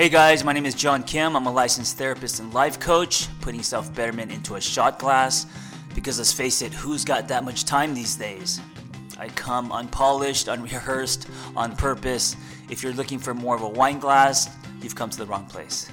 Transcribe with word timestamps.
Hey 0.00 0.08
guys, 0.08 0.44
my 0.44 0.54
name 0.54 0.64
is 0.64 0.74
John 0.74 1.02
Kim. 1.02 1.36
I'm 1.36 1.44
a 1.44 1.52
licensed 1.52 1.98
therapist 1.98 2.40
and 2.40 2.54
life 2.54 2.80
coach, 2.80 3.28
putting 3.42 3.62
self 3.62 3.94
betterment 3.94 4.32
into 4.32 4.54
a 4.54 4.60
shot 4.60 4.98
glass. 4.98 5.44
Because 5.94 6.16
let's 6.16 6.32
face 6.32 6.62
it, 6.62 6.72
who's 6.72 7.04
got 7.04 7.28
that 7.28 7.44
much 7.44 7.66
time 7.66 7.92
these 7.92 8.16
days? 8.16 8.62
I 9.18 9.28
come 9.28 9.70
unpolished, 9.70 10.48
unrehearsed, 10.48 11.28
on 11.54 11.76
purpose. 11.76 12.34
If 12.70 12.82
you're 12.82 12.94
looking 12.94 13.18
for 13.18 13.34
more 13.34 13.54
of 13.54 13.60
a 13.60 13.68
wine 13.68 13.98
glass, 13.98 14.48
you've 14.80 14.94
come 14.94 15.10
to 15.10 15.18
the 15.18 15.26
wrong 15.26 15.44
place. 15.44 15.90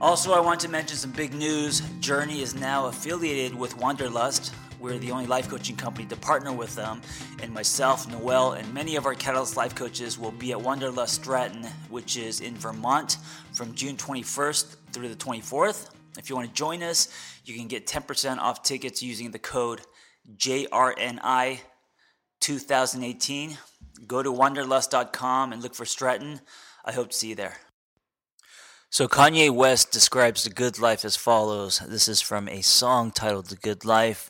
Also, 0.00 0.32
I 0.32 0.38
want 0.38 0.60
to 0.60 0.68
mention 0.68 0.96
some 0.96 1.10
big 1.10 1.34
news. 1.34 1.80
Journey 1.98 2.40
is 2.40 2.54
now 2.54 2.86
affiliated 2.86 3.58
with 3.58 3.76
Wanderlust. 3.78 4.54
We're 4.82 4.98
the 4.98 5.12
only 5.12 5.26
life 5.26 5.48
coaching 5.48 5.76
company 5.76 6.08
to 6.08 6.16
partner 6.16 6.52
with 6.52 6.74
them, 6.74 7.02
and 7.40 7.54
myself, 7.54 8.10
Noel, 8.10 8.54
and 8.54 8.74
many 8.74 8.96
of 8.96 9.06
our 9.06 9.14
Catalyst 9.14 9.56
life 9.56 9.76
coaches 9.76 10.18
will 10.18 10.32
be 10.32 10.50
at 10.50 10.60
Wanderlust 10.60 11.14
Stratton, 11.14 11.62
which 11.88 12.16
is 12.16 12.40
in 12.40 12.56
Vermont 12.56 13.18
from 13.52 13.76
June 13.76 13.96
21st 13.96 14.74
through 14.90 15.08
the 15.08 15.14
24th. 15.14 15.90
If 16.18 16.28
you 16.28 16.34
want 16.34 16.48
to 16.48 16.54
join 16.54 16.82
us, 16.82 17.06
you 17.44 17.54
can 17.54 17.68
get 17.68 17.86
10% 17.86 18.38
off 18.38 18.64
tickets 18.64 19.04
using 19.04 19.30
the 19.30 19.38
code 19.38 19.82
JRNI 20.36 21.60
2018. 22.40 23.58
Go 24.08 24.20
to 24.20 24.32
wanderlust.com 24.32 25.52
and 25.52 25.62
look 25.62 25.76
for 25.76 25.84
Stratton. 25.84 26.40
I 26.84 26.90
hope 26.90 27.10
to 27.10 27.16
see 27.16 27.28
you 27.28 27.34
there. 27.36 27.58
So, 28.90 29.06
Kanye 29.06 29.48
West 29.48 29.92
describes 29.92 30.42
the 30.42 30.50
good 30.50 30.80
life 30.80 31.04
as 31.04 31.14
follows. 31.14 31.78
This 31.78 32.08
is 32.08 32.20
from 32.20 32.48
a 32.48 32.62
song 32.62 33.12
titled 33.12 33.46
The 33.46 33.56
Good 33.56 33.84
Life 33.84 34.28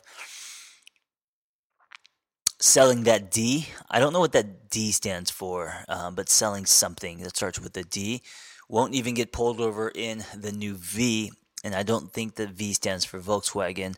selling 2.63 3.03
that 3.03 3.29
D. 3.29 3.67
I 3.91 3.99
don't 3.99 4.13
know 4.13 4.21
what 4.21 4.31
that 4.31 4.69
D 4.69 4.93
stands 4.93 5.29
for, 5.29 5.83
um, 5.89 6.15
but 6.15 6.29
selling 6.29 6.65
something 6.65 7.17
that 7.19 7.35
starts 7.35 7.59
with 7.59 7.75
a 7.75 7.83
D 7.83 8.21
won't 8.69 8.93
even 8.93 9.13
get 9.13 9.33
pulled 9.33 9.59
over 9.59 9.91
in 9.93 10.23
the 10.33 10.53
new 10.53 10.75
V. 10.75 11.33
And 11.65 11.75
I 11.75 11.83
don't 11.83 12.13
think 12.13 12.35
the 12.35 12.47
V 12.47 12.71
stands 12.71 13.03
for 13.03 13.19
Volkswagen. 13.19 13.95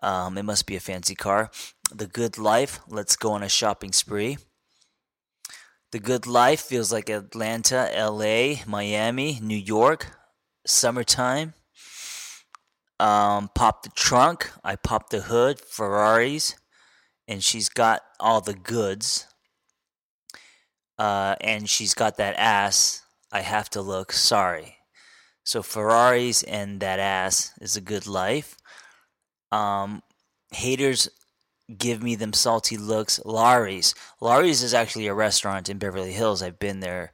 Um, 0.00 0.38
it 0.38 0.44
must 0.44 0.64
be 0.66 0.76
a 0.76 0.80
fancy 0.80 1.16
car. 1.16 1.50
The 1.92 2.06
Good 2.06 2.38
Life. 2.38 2.78
Let's 2.88 3.16
go 3.16 3.32
on 3.32 3.42
a 3.42 3.48
shopping 3.48 3.92
spree. 3.92 4.38
The 5.90 5.98
Good 5.98 6.26
Life 6.26 6.60
feels 6.60 6.92
like 6.92 7.08
Atlanta, 7.08 7.90
LA, 7.96 8.62
Miami, 8.64 9.40
New 9.42 9.58
York, 9.58 10.16
summertime. 10.64 11.54
Um, 13.00 13.50
pop 13.56 13.82
the 13.82 13.90
trunk. 13.90 14.52
I 14.62 14.76
pop 14.76 15.10
the 15.10 15.22
hood. 15.22 15.60
Ferraris 15.60 16.54
and 17.26 17.42
she's 17.42 17.68
got 17.68 18.02
all 18.20 18.40
the 18.40 18.54
goods, 18.54 19.26
uh, 20.98 21.36
and 21.40 21.68
she's 21.68 21.94
got 21.94 22.16
that 22.16 22.36
ass, 22.36 23.02
I 23.32 23.40
have 23.40 23.68
to 23.70 23.82
look 23.82 24.12
sorry. 24.12 24.76
So 25.44 25.62
Ferraris 25.62 26.42
and 26.42 26.80
that 26.80 26.98
ass 26.98 27.52
is 27.60 27.76
a 27.76 27.80
good 27.80 28.06
life. 28.06 28.56
Um, 29.52 30.02
haters 30.52 31.08
give 31.76 32.02
me 32.02 32.14
them 32.14 32.32
salty 32.32 32.76
looks. 32.76 33.20
Lawry's. 33.24 33.94
Lawry's 34.20 34.62
is 34.62 34.74
actually 34.74 35.06
a 35.06 35.14
restaurant 35.14 35.68
in 35.68 35.78
Beverly 35.78 36.12
Hills. 36.12 36.42
I've 36.42 36.58
been 36.58 36.80
there. 36.80 37.12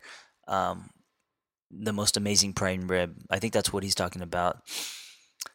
Um, 0.49 0.91
the 1.71 1.93
most 1.93 2.17
amazing 2.17 2.53
prime 2.53 2.89
rib. 2.89 3.17
I 3.31 3.39
think 3.39 3.53
that's 3.53 3.73
what 3.73 3.83
he's 3.83 3.95
talking 3.95 4.23
about. 4.23 4.63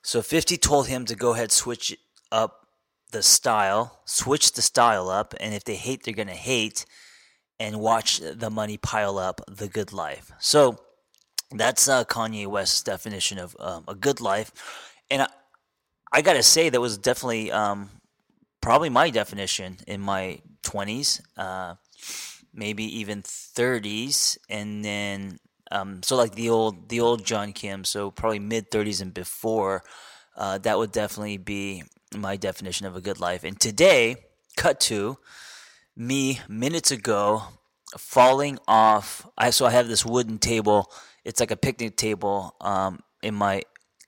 So 0.02 0.22
50 0.22 0.58
told 0.58 0.88
him 0.88 1.06
to 1.06 1.16
go 1.16 1.34
ahead 1.34 1.52
switch 1.52 1.98
up 2.32 2.65
the 3.12 3.24
style, 3.24 4.02
switch 4.06 4.54
the 4.54 4.62
style 4.62 5.10
up, 5.10 5.34
and 5.40 5.54
if 5.54 5.64
they 5.64 5.76
hate, 5.76 6.04
they're 6.04 6.14
going 6.14 6.28
to 6.28 6.34
hate 6.34 6.86
and 7.60 7.80
watch 7.80 8.20
the 8.20 8.50
money 8.50 8.78
pile 8.78 9.18
up 9.18 9.42
the 9.48 9.68
good 9.68 9.94
life. 9.94 10.32
So 10.40 10.78
that's 11.52 11.88
uh, 11.88 12.04
Kanye 12.06 12.48
West's 12.48 12.84
definition 12.84 13.40
of 13.40 13.56
um, 13.60 13.86
a 13.88 13.96
good 13.96 14.20
life. 14.20 14.52
And 15.10 15.22
I, 15.22 15.28
I 16.12 16.22
got 16.22 16.34
to 16.34 16.44
say, 16.44 16.70
that 16.70 16.82
was 16.82 16.98
definitely 16.98 17.52
um, 17.52 17.90
probably 18.62 18.90
my 18.90 19.10
definition 19.10 19.78
in 19.88 20.02
my 20.02 20.40
20s, 20.64 21.22
uh, 21.38 21.76
maybe 22.54 22.84
even 23.00 23.22
30s. 23.22 24.38
And 24.50 24.84
then, 24.84 25.40
um, 25.72 26.04
so 26.04 26.16
like 26.16 26.36
the 26.36 26.50
old, 26.50 26.90
the 26.90 27.00
old 27.00 27.26
John 27.26 27.54
Kim, 27.54 27.84
so 27.84 28.12
probably 28.12 28.40
mid 28.40 28.72
30s 28.72 29.02
and 29.02 29.14
before. 29.14 29.84
Uh, 30.36 30.58
that 30.58 30.78
would 30.78 30.92
definitely 30.92 31.38
be 31.38 31.84
my 32.22 32.38
definition 32.38 32.86
of 32.86 32.96
a 32.96 33.02
good 33.02 33.20
life. 33.20 33.44
And 33.44 33.60
today, 33.60 34.16
cut 34.58 34.80
to 34.82 35.18
me 35.96 36.40
minutes 36.48 36.92
ago 36.92 37.44
falling 37.98 38.60
off. 38.68 39.28
I 39.38 39.50
so 39.50 39.66
I 39.66 39.72
have 39.72 39.88
this 39.88 40.06
wooden 40.06 40.40
table. 40.40 40.92
It's 41.24 41.40
like 41.40 41.52
a 41.52 41.58
picnic 41.58 41.98
table 41.98 42.56
um, 42.62 43.00
in 43.24 43.36
my 43.36 43.64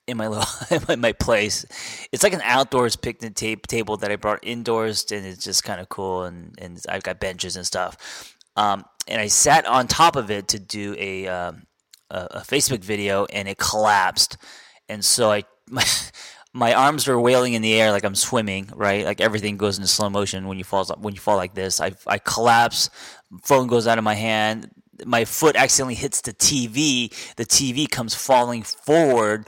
in 0.07 0.17
my 0.17 0.27
little 0.29 0.89
in 0.89 0.99
my 0.99 1.13
place. 1.13 1.65
It's 2.11 2.23
like 2.23 2.33
an 2.33 2.41
outdoors 2.43 2.95
picnic 2.95 3.35
tape 3.35 3.67
table 3.67 3.97
that 3.97 4.11
I 4.11 4.15
brought 4.15 4.39
indoors, 4.41 5.05
and 5.11 5.25
it's 5.25 5.43
just 5.43 5.63
kind 5.63 5.79
of 5.79 5.89
cool. 5.89 6.23
And 6.23 6.55
and 6.59 6.79
I've 6.89 7.03
got 7.03 7.19
benches 7.19 7.55
and 7.55 7.65
stuff. 7.65 8.35
Um, 8.55 8.85
and 9.07 9.21
I 9.21 9.27
sat 9.27 9.65
on 9.65 9.87
top 9.87 10.15
of 10.15 10.31
it 10.31 10.49
to 10.49 10.59
do 10.59 10.95
a, 10.97 11.27
um, 11.27 11.67
a, 12.09 12.27
a 12.31 12.39
Facebook 12.39 12.83
video, 12.83 13.25
and 13.25 13.47
it 13.47 13.57
collapsed. 13.57 14.37
And 14.89 15.05
so 15.05 15.31
I 15.31 15.43
my 15.69 15.85
my 16.53 16.73
arms 16.73 17.07
are 17.07 17.19
wailing 17.19 17.53
in 17.53 17.61
the 17.61 17.79
air 17.79 17.91
like 17.91 18.03
I'm 18.03 18.15
swimming, 18.15 18.69
right? 18.73 19.05
Like 19.05 19.21
everything 19.21 19.57
goes 19.57 19.77
into 19.77 19.87
slow 19.87 20.09
motion 20.09 20.47
when 20.47 20.57
you 20.57 20.63
fall 20.63 20.85
when 20.97 21.13
you 21.13 21.19
fall 21.19 21.37
like 21.37 21.53
this. 21.53 21.79
I 21.81 21.93
I 22.07 22.17
collapse, 22.17 22.89
phone 23.43 23.67
goes 23.67 23.87
out 23.87 23.97
of 23.97 24.03
my 24.03 24.15
hand, 24.15 24.71
my 25.05 25.25
foot 25.25 25.55
accidentally 25.55 25.95
hits 25.95 26.21
the 26.21 26.33
TV. 26.33 27.09
The 27.35 27.45
TV 27.45 27.89
comes 27.89 28.15
falling 28.15 28.63
forward, 28.63 29.47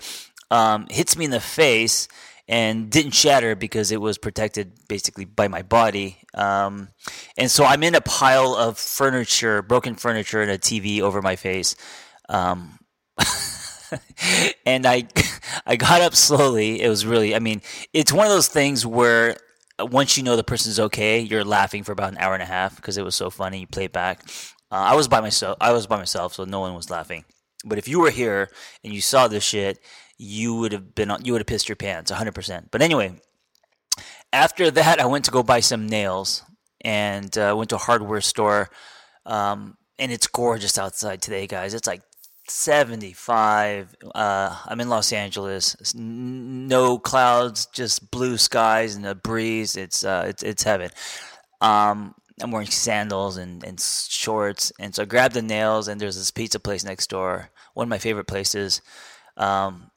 um, 0.52 0.88
hits 0.90 1.18
me 1.18 1.26
in 1.26 1.32
the 1.32 1.40
face, 1.40 2.08
and 2.48 2.90
didn't 2.90 3.12
shatter 3.12 3.56
because 3.56 3.92
it 3.92 4.02
was 4.02 4.18
protected 4.18 4.74
basically 4.88 5.26
by 5.26 5.48
my 5.48 5.62
body. 5.62 6.18
Um, 6.34 6.90
and 7.38 7.50
so 7.50 7.64
I'm 7.64 7.84
in 7.84 7.96
a 7.96 8.02
pile 8.02 8.56
of 8.56 8.78
furniture, 8.78 9.62
broken 9.62 9.96
furniture, 9.96 10.42
and 10.42 10.52
a 10.52 10.58
TV 10.58 11.02
over 11.02 11.22
my 11.22 11.36
face. 11.36 11.76
Um, 12.28 12.80
and 14.66 14.86
I 14.86 15.08
I 15.66 15.76
got 15.76 16.02
up 16.02 16.16
slowly. 16.16 16.82
It 16.82 16.90
was 16.90 17.06
really, 17.06 17.36
I 17.36 17.40
mean, 17.40 17.62
it's 17.94 18.12
one 18.12 18.26
of 18.26 18.32
those 18.32 18.48
things 18.48 18.86
where 18.86 19.38
once 19.80 20.18
you 20.18 20.24
know 20.24 20.36
the 20.36 20.44
person's 20.44 20.80
okay, 20.80 21.20
you're 21.20 21.46
laughing 21.46 21.84
for 21.84 21.92
about 21.92 22.12
an 22.12 22.18
hour 22.18 22.34
and 22.34 22.44
a 22.44 22.48
half 22.48 22.76
because 22.76 22.98
it 22.98 23.04
was 23.04 23.16
so 23.16 23.30
funny. 23.30 23.62
You 23.62 23.68
play 23.68 23.86
it 23.86 23.94
back. 23.94 24.22
Uh, 24.72 24.76
I 24.76 24.96
was 24.96 25.08
by 25.08 25.22
myself. 25.22 25.58
I 25.62 25.72
was 25.72 25.88
by 25.88 25.98
myself, 25.98 26.34
so 26.34 26.44
no 26.44 26.59
one 26.59 26.76
was 26.76 26.90
laughing. 26.90 27.26
But 27.66 27.78
if 27.78 27.88
you 27.88 28.00
were 28.00 28.12
here 28.12 28.50
and 28.84 28.94
you 28.94 29.02
saw 29.02 29.28
this 29.28 29.44
shit, 29.44 29.80
you 30.18 30.56
would 30.56 30.72
have 30.72 30.96
been 30.96 31.12
you 31.24 31.34
would 31.34 31.40
have 31.40 31.48
pissed 31.48 31.70
your 31.70 31.76
pants 31.76 32.12
100%. 32.12 32.68
But 32.72 32.82
anyway, 32.82 33.20
after 34.32 34.70
that, 34.72 35.00
I 35.00 35.06
went 35.06 35.26
to 35.26 35.32
go 35.32 35.44
buy 35.44 35.59
some 35.59 35.88
nails 35.88 36.44
and 36.82 37.36
uh, 37.38 37.56
went 37.58 37.70
to 37.72 37.76
a 37.76 37.80
hardware 37.80 38.22
store. 38.22 38.70
Um, 39.26 39.78
and 39.98 40.12
it's 40.12 40.28
gorgeous 40.28 40.78
outside 40.78 41.22
today, 41.22 41.48
guys. 41.48 41.74
It's 41.74 41.88
like 41.88 42.02
75. 42.50 43.96
Uh, 44.14 44.58
I'm 44.66 44.80
in 44.80 44.90
Los 44.90 45.14
Angeles. 45.14 45.94
No 45.96 46.98
clouds, 46.98 47.68
just 47.68 48.12
blue 48.12 48.38
skies 48.38 48.96
and 48.96 49.06
a 49.06 49.16
breeze. 49.16 49.78
It's 49.78 50.04
uh, 50.04 50.26
it's 50.28 50.44
it's 50.44 50.64
heaven. 50.64 50.92
Um, 51.62 52.16
I'm 52.42 52.52
wearing 52.52 52.68
sandals 52.68 53.38
and, 53.38 53.64
and 53.64 53.80
shorts, 53.80 54.72
and 54.80 54.96
so 54.96 55.04
I 55.04 55.06
grabbed 55.06 55.36
the 55.36 55.42
nails. 55.42 55.88
And 55.88 56.00
there's 56.00 56.18
this 56.18 56.32
pizza 56.32 56.59
place 56.59 56.84
next 56.84 57.09
door, 57.09 57.50
one 57.74 57.86
of 57.86 57.90
my 57.90 57.98
favorite 57.98 58.28
places. 58.28 58.82
Um, 59.38 59.92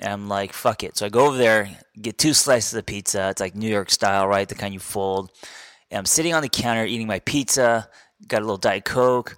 and 0.00 0.12
I'm 0.12 0.28
like, 0.28 0.52
fuck 0.52 0.82
it. 0.82 0.96
So 0.96 1.06
I 1.06 1.10
go 1.10 1.26
over 1.26 1.36
there, 1.36 1.68
get 2.00 2.16
two 2.16 2.32
slices 2.32 2.74
of 2.74 2.86
pizza. 2.86 3.28
It's 3.30 3.40
like 3.40 3.54
New 3.54 3.68
York 3.68 3.90
style, 3.90 4.26
right? 4.26 4.48
The 4.48 4.54
kind 4.54 4.72
you 4.72 4.80
fold. 4.80 5.30
And 5.90 5.98
I'm 5.98 6.06
sitting 6.06 6.32
on 6.32 6.42
the 6.42 6.48
counter 6.48 6.86
eating 6.86 7.06
my 7.06 7.18
pizza. 7.18 7.88
Got 8.26 8.38
a 8.38 8.44
little 8.44 8.56
Diet 8.56 8.84
Coke 8.84 9.36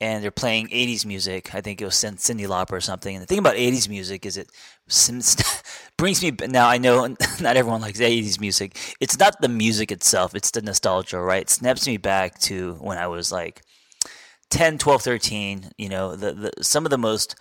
and 0.00 0.22
they're 0.22 0.30
playing 0.30 0.68
80s 0.68 1.06
music. 1.06 1.54
I 1.54 1.60
think 1.60 1.80
it 1.80 1.84
was 1.84 1.94
Cyndi 1.94 2.46
Lauper 2.46 2.72
or 2.72 2.80
something. 2.80 3.14
And 3.14 3.22
the 3.22 3.26
thing 3.26 3.38
about 3.38 3.54
80s 3.54 3.88
music 3.88 4.26
is 4.26 4.36
it 4.36 4.50
brings 5.96 6.22
me 6.22 6.32
now 6.48 6.68
I 6.68 6.78
know 6.78 7.06
not 7.40 7.56
everyone 7.56 7.80
likes 7.80 8.00
80s 8.00 8.40
music. 8.40 8.76
It's 9.00 9.18
not 9.18 9.40
the 9.40 9.48
music 9.48 9.92
itself, 9.92 10.34
it's 10.34 10.50
the 10.50 10.62
nostalgia, 10.62 11.20
right? 11.20 11.42
It 11.42 11.50
snaps 11.50 11.86
me 11.86 11.96
back 11.96 12.38
to 12.40 12.74
when 12.74 12.98
I 12.98 13.06
was 13.06 13.30
like 13.30 13.62
10, 14.50 14.78
12, 14.78 15.02
13, 15.02 15.70
you 15.78 15.88
know, 15.88 16.16
the, 16.16 16.32
the 16.32 16.64
some 16.64 16.84
of 16.84 16.90
the 16.90 16.98
most 16.98 17.36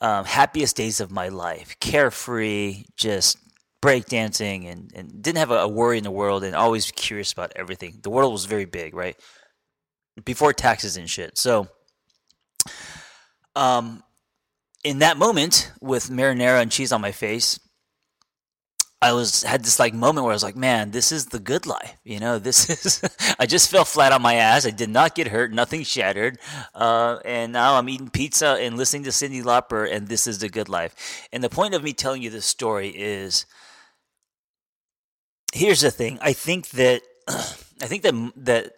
um, 0.00 0.24
happiest 0.24 0.76
days 0.76 1.00
of 1.00 1.10
my 1.10 1.28
life. 1.28 1.76
Carefree, 1.80 2.84
just 2.96 3.38
breakdancing 3.82 4.70
and, 4.70 4.90
and 4.94 5.22
didn't 5.22 5.38
have 5.38 5.50
a, 5.50 5.58
a 5.58 5.68
worry 5.68 5.98
in 5.98 6.04
the 6.04 6.10
world 6.10 6.44
and 6.44 6.54
always 6.54 6.90
curious 6.92 7.32
about 7.32 7.52
everything. 7.56 7.98
The 8.02 8.10
world 8.10 8.32
was 8.32 8.46
very 8.46 8.64
big, 8.64 8.94
right? 8.94 9.16
Before 10.24 10.52
taxes 10.52 10.96
and 10.96 11.08
shit. 11.10 11.36
So 11.36 11.68
um, 13.56 14.02
in 14.84 15.00
that 15.00 15.16
moment, 15.16 15.72
with 15.80 16.10
marinara 16.10 16.62
and 16.62 16.70
cheese 16.70 16.92
on 16.92 17.00
my 17.00 17.10
face, 17.10 17.58
I 19.02 19.12
was 19.12 19.42
had 19.42 19.62
this 19.62 19.78
like 19.78 19.92
moment 19.94 20.24
where 20.24 20.32
I 20.32 20.34
was 20.34 20.42
like, 20.42 20.56
man, 20.56 20.90
this 20.90 21.12
is 21.12 21.26
the 21.26 21.38
good 21.38 21.66
life. 21.66 21.96
You 22.04 22.18
know, 22.18 22.38
this 22.38 22.70
is. 22.86 23.02
I 23.38 23.46
just 23.46 23.70
fell 23.70 23.84
flat 23.84 24.12
on 24.12 24.22
my 24.22 24.34
ass. 24.34 24.66
I 24.66 24.70
did 24.70 24.90
not 24.90 25.14
get 25.14 25.28
hurt. 25.28 25.52
Nothing 25.52 25.82
shattered. 25.82 26.38
Uh, 26.74 27.18
and 27.24 27.52
now 27.52 27.74
I'm 27.74 27.88
eating 27.88 28.10
pizza 28.10 28.58
and 28.60 28.76
listening 28.76 29.04
to 29.04 29.10
Cyndi 29.10 29.42
Lauper, 29.42 29.90
and 29.90 30.08
this 30.08 30.26
is 30.26 30.38
the 30.38 30.48
good 30.48 30.68
life. 30.68 31.28
And 31.32 31.42
the 31.42 31.50
point 31.50 31.74
of 31.74 31.82
me 31.82 31.92
telling 31.92 32.22
you 32.22 32.30
this 32.30 32.46
story 32.46 32.88
is, 32.88 33.44
here's 35.52 35.80
the 35.80 35.90
thing. 35.90 36.18
I 36.22 36.32
think 36.32 36.70
that 36.70 37.02
I 37.28 37.86
think 37.86 38.02
that 38.02 38.32
that 38.36 38.72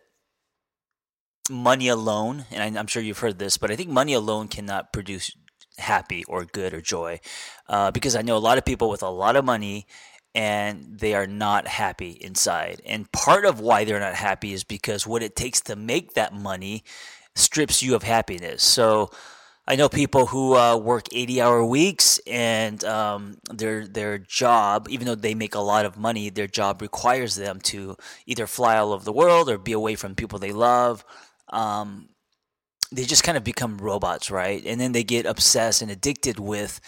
money 1.51 1.89
alone, 1.89 2.47
and 2.51 2.63
I, 2.63 2.79
I'm 2.79 2.87
sure 2.87 3.03
you've 3.03 3.19
heard 3.19 3.39
this, 3.39 3.57
but 3.59 3.71
I 3.71 3.77
think 3.77 3.91
money 3.91 4.13
alone 4.13 4.49
cannot 4.49 4.93
produce 4.93 5.33
happy 5.79 6.25
or 6.25 6.45
good 6.45 6.75
or 6.75 6.81
joy 6.81 7.21
uh, 7.69 7.91
because 7.91 8.17
I 8.17 8.23
know 8.23 8.37
a 8.37 8.39
lot 8.39 8.59
of 8.59 8.65
people 8.65 8.91
with 8.91 9.03
a 9.03 9.09
lot 9.09 9.37
of 9.37 9.45
money 9.45 9.87
and 10.35 10.99
they 10.99 11.15
are 11.15 11.27
not 11.27 11.67
happy 11.67 12.11
inside. 12.11 12.83
And 12.85 13.11
part 13.13 13.45
of 13.45 13.61
why 13.61 13.85
they're 13.85 14.01
not 14.01 14.15
happy 14.15 14.53
is 14.53 14.65
because 14.65 15.07
what 15.07 15.23
it 15.23 15.35
takes 15.35 15.61
to 15.63 15.77
make 15.77 16.15
that 16.15 16.35
money 16.35 16.85
strips 17.35 17.83
you 17.83 17.95
of 17.95 18.03
happiness. 18.03 18.63
So 18.63 19.11
I 19.67 19.77
know 19.77 19.89
people 19.89 20.27
who 20.27 20.55
uh, 20.55 20.77
work 20.77 21.09
80 21.13 21.43
hour 21.43 21.65
weeks 21.65 22.19
and 22.27 22.83
um, 22.85 23.37
their 23.53 23.87
their 23.87 24.17
job, 24.19 24.87
even 24.89 25.07
though 25.07 25.15
they 25.15 25.35
make 25.35 25.55
a 25.55 25.61
lot 25.61 25.85
of 25.85 25.99
money, 25.99 26.31
their 26.31 26.47
job 26.47 26.81
requires 26.81 27.35
them 27.37 27.61
to 27.65 27.97
either 28.27 28.47
fly 28.47 28.79
all 28.79 28.93
over 28.93 29.05
the 29.05 29.13
world 29.13 29.51
or 29.51 29.59
be 29.59 29.73
away 29.73 29.95
from 29.95 30.15
people 30.15 30.39
they 30.39 30.53
love. 30.53 31.05
Um, 31.51 32.11
they 32.91 33.05
just 33.05 33.23
kind 33.23 33.37
of 33.37 33.45
become 33.45 33.79
robots, 33.79 34.31
right? 34.31 34.63
And 34.65 34.81
then 34.81 34.93
they 34.93 35.05
get 35.05 35.27
obsessed 35.27 35.83
and 35.83 35.91
addicted 35.91 36.39
with 36.39 36.81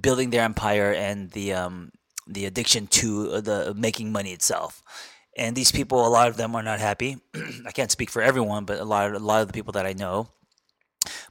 building 0.00 0.30
their 0.30 0.42
empire 0.42 0.92
and 0.92 1.30
the 1.30 1.54
um, 1.54 1.92
the 2.26 2.46
addiction 2.46 2.86
to 2.88 3.40
the 3.40 3.74
making 3.76 4.10
money 4.10 4.32
itself. 4.32 4.82
And 5.36 5.56
these 5.56 5.72
people, 5.72 6.06
a 6.06 6.08
lot 6.08 6.28
of 6.28 6.36
them 6.36 6.54
are 6.54 6.62
not 6.62 6.80
happy. 6.80 7.18
I 7.66 7.72
can't 7.72 7.90
speak 7.90 8.10
for 8.10 8.22
everyone, 8.22 8.64
but 8.64 8.78
a 8.78 8.84
lot 8.84 9.08
of, 9.08 9.20
a 9.20 9.24
lot 9.24 9.42
of 9.42 9.48
the 9.48 9.52
people 9.52 9.72
that 9.72 9.86
I 9.86 9.92
know. 9.92 10.28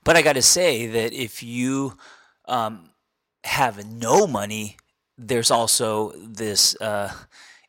But 0.03 0.15
I 0.15 0.21
got 0.21 0.33
to 0.33 0.41
say 0.41 0.87
that 0.87 1.13
if 1.13 1.41
you 1.41 1.97
um, 2.45 2.89
have 3.43 3.85
no 3.85 4.27
money, 4.27 4.77
there's 5.17 5.51
also 5.51 6.11
this. 6.17 6.75
Uh, 6.79 7.11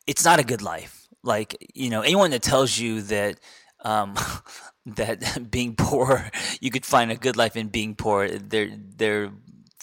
it's 0.06 0.25
not 0.25 0.40
a 0.40 0.44
good 0.44 0.62
life. 0.62 1.08
Like 1.22 1.56
you 1.75 1.88
know, 1.90 2.02
anyone 2.02 2.31
that 2.32 2.43
tells 2.43 2.78
you 2.78 3.02
that 3.02 3.38
um, 3.85 4.15
that 4.87 5.51
being 5.51 5.75
poor, 5.77 6.31
you 6.61 6.71
could 6.71 6.85
find 6.85 7.11
a 7.11 7.17
good 7.17 7.37
life 7.37 7.57
in 7.57 7.69
being 7.69 7.95
poor. 7.95 8.29
They're 8.29 8.71
they're 8.97 9.31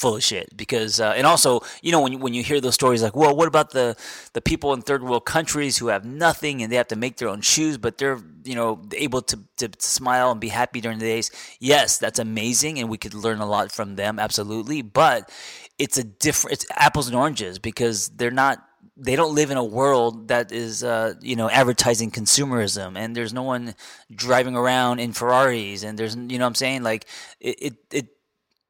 full 0.01 0.15
of 0.15 0.23
shit 0.23 0.57
because 0.57 0.99
uh, 0.99 1.13
and 1.15 1.27
also 1.27 1.61
you 1.83 1.91
know 1.91 2.01
when 2.01 2.13
you, 2.13 2.17
when 2.17 2.33
you 2.33 2.41
hear 2.41 2.59
those 2.59 2.73
stories 2.73 3.03
like 3.03 3.15
well 3.15 3.35
what 3.35 3.47
about 3.47 3.69
the 3.69 3.95
the 4.33 4.41
people 4.41 4.73
in 4.73 4.81
third 4.81 5.03
world 5.03 5.25
countries 5.27 5.77
who 5.77 5.89
have 5.89 6.03
nothing 6.03 6.63
and 6.63 6.71
they 6.71 6.75
have 6.75 6.87
to 6.87 6.95
make 6.95 7.17
their 7.17 7.29
own 7.29 7.39
shoes 7.39 7.77
but 7.77 7.99
they're 7.99 8.19
you 8.43 8.55
know 8.55 8.81
able 8.95 9.21
to, 9.21 9.37
to 9.57 9.69
smile 9.77 10.31
and 10.31 10.41
be 10.41 10.47
happy 10.47 10.81
during 10.81 10.97
the 10.97 11.05
days 11.05 11.29
yes 11.59 11.99
that's 11.99 12.17
amazing 12.17 12.79
and 12.79 12.89
we 12.89 12.97
could 12.97 13.13
learn 13.13 13.41
a 13.41 13.45
lot 13.45 13.71
from 13.71 13.95
them 13.95 14.17
absolutely 14.17 14.81
but 14.81 15.29
it's 15.77 15.99
a 15.99 16.03
different 16.03 16.53
it's 16.53 16.65
apples 16.75 17.05
and 17.05 17.15
oranges 17.15 17.59
because 17.59 18.07
they're 18.09 18.31
not 18.31 18.57
they 19.01 19.15
don't 19.15 19.33
live 19.33 19.49
in 19.49 19.57
a 19.57 19.63
world 19.63 20.27
that 20.27 20.51
is 20.51 20.83
uh, 20.83 21.15
you 21.21 21.35
know 21.35 21.49
advertising 21.49 22.11
consumerism 22.11 22.95
and 22.95 23.15
there's 23.15 23.33
no 23.33 23.41
one 23.41 23.73
driving 24.13 24.55
around 24.55 24.99
in 24.99 25.11
Ferraris 25.11 25.83
and 25.83 25.97
there's 25.97 26.15
you 26.15 26.37
know 26.37 26.45
what 26.45 26.49
I'm 26.49 26.55
saying? 26.55 26.83
Like 26.83 27.07
it, 27.39 27.61
it, 27.61 27.73
it 27.91 28.07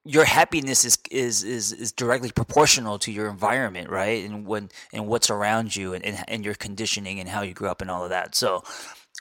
your 0.06 0.24
happiness 0.26 0.86
is, 0.86 0.98
is 1.12 1.44
is 1.44 1.74
is 1.74 1.92
directly 1.92 2.32
proportional 2.32 2.98
to 3.00 3.12
your 3.12 3.30
environment 3.30 3.90
right? 3.90 4.24
And 4.24 4.48
when 4.48 4.70
and 4.94 5.08
what's 5.08 5.30
around 5.30 5.76
you 5.76 5.94
and, 5.94 6.04
and, 6.04 6.24
and 6.28 6.46
your 6.46 6.56
conditioning 6.56 7.20
and 7.20 7.28
how 7.28 7.42
you 7.42 7.54
grew 7.54 7.68
up 7.68 7.82
and 7.82 7.92
all 7.92 8.04
of 8.04 8.10
that. 8.10 8.34
So 8.34 8.64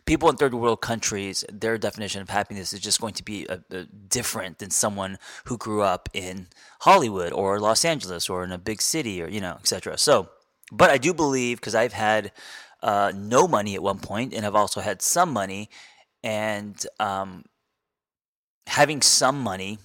people 0.07 0.31
in 0.31 0.37
third 0.37 0.55
world 0.55 0.81
countries 0.81 1.45
their 1.53 1.77
definition 1.77 2.23
of 2.23 2.31
happiness 2.31 2.73
is 2.73 2.81
just 2.81 3.01
going 3.01 3.15
to 3.15 3.25
be 3.25 3.47
a, 3.49 3.61
a 3.73 3.85
different 3.85 4.59
than 4.59 4.71
someone 4.71 5.19
who 5.47 5.59
grew 5.59 5.83
up 5.83 6.09
in 6.13 6.47
Hollywood 6.83 7.33
or 7.33 7.59
Los 7.59 7.85
Angeles 7.85 8.31
or 8.31 8.45
in 8.45 8.53
a 8.53 8.59
big 8.59 8.81
city 8.81 9.21
or 9.21 9.29
you 9.29 9.41
know 9.41 9.57
etc 9.59 9.99
so 9.99 10.31
but 10.71 10.91
I 10.91 10.99
do 10.99 11.15
believe 11.15 11.59
because 11.59 11.75
I've 11.75 11.93
had 11.93 12.33
uh, 12.83 13.13
no 13.15 13.47
money 13.47 13.75
at 13.75 13.83
one 13.83 13.99
point, 13.99 14.35
and 14.35 14.47
I've 14.47 14.55
also 14.55 14.81
had 14.81 15.03
some 15.03 15.33
money, 15.33 15.69
and 16.23 16.85
um, 16.99 17.45
having 18.67 19.03
some 19.03 19.41
money, 19.41 19.79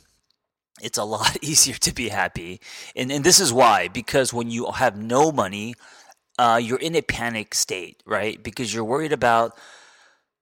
it's 0.81 0.97
a 0.97 1.03
lot 1.15 1.37
easier 1.41 1.75
to 1.75 1.93
be 1.93 2.09
happy. 2.09 2.61
And 2.95 3.11
and 3.11 3.23
this 3.23 3.39
is 3.39 3.51
why 3.53 3.87
because 3.87 4.33
when 4.33 4.49
you 4.49 4.71
have 4.71 4.97
no 4.97 5.31
money, 5.31 5.75
uh, 6.37 6.59
you're 6.61 6.79
in 6.79 6.95
a 6.95 7.01
panic 7.01 7.55
state, 7.55 8.01
right? 8.05 8.41
Because 8.41 8.73
you're 8.73 8.83
worried 8.83 9.13
about 9.13 9.57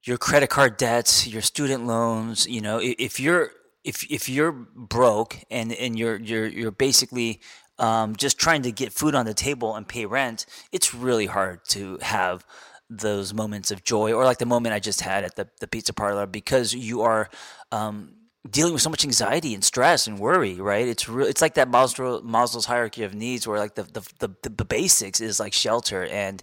your 0.04 0.18
credit 0.18 0.50
card 0.50 0.78
debts, 0.78 1.28
your 1.28 1.42
student 1.42 1.86
loans. 1.86 2.48
You 2.48 2.62
know, 2.62 2.80
if 2.82 3.20
you're 3.20 3.52
if 3.84 4.10
if 4.12 4.30
you're 4.30 4.52
broke 4.52 5.38
and 5.50 5.74
and 5.74 5.98
you're 5.98 6.18
you're 6.20 6.48
you're 6.48 6.72
basically 6.72 7.42
um, 7.84 8.16
just 8.16 8.38
trying 8.38 8.62
to 8.62 8.72
get 8.72 8.94
food 8.94 9.14
on 9.14 9.26
the 9.26 9.34
table 9.34 9.76
and 9.76 9.86
pay 9.86 10.06
rent, 10.06 10.46
it's 10.72 10.94
really 10.94 11.26
hard 11.26 11.66
to 11.66 11.98
have 12.02 12.46
those 12.90 13.34
moments 13.34 13.72
of 13.72 13.84
joy 13.84 14.14
or 14.14 14.24
like 14.24 14.38
the 14.38 14.46
moment 14.46 14.74
I 14.74 14.80
just 14.80 15.02
had 15.02 15.26
at 15.26 15.36
the, 15.36 15.50
the 15.60 15.68
pizza 15.68 15.92
parlor 15.92 16.26
because 16.26 16.74
you 16.74 17.02
are 17.02 17.30
um, 17.74 18.14
dealing 18.50 18.72
with 18.72 18.82
so 18.82 18.90
much 18.90 19.04
anxiety 19.04 19.54
and 19.54 19.66
stress 19.66 20.08
and 20.08 20.18
worry, 20.18 20.54
right? 20.54 20.88
It's 20.88 21.10
real. 21.10 21.28
It's 21.28 21.42
like 21.42 21.56
that 21.56 21.70
Maslow, 21.70 22.24
Maslow's 22.24 22.66
hierarchy 22.66 23.04
of 23.04 23.14
needs, 23.14 23.46
where 23.46 23.60
like 23.60 23.76
the 23.76 23.84
the, 23.84 24.02
the, 24.20 24.50
the 24.50 24.66
basics 24.66 25.20
is 25.20 25.42
like 25.42 25.52
shelter, 25.52 26.06
and 26.06 26.42